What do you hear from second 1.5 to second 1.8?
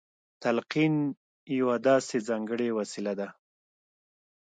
يوه